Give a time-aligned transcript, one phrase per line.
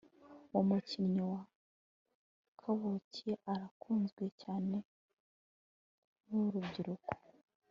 [0.49, 1.41] Uwo mukinnyi wa
[2.59, 4.77] Kabuki arakunzwe cyane
[6.27, 7.11] nurubyiruko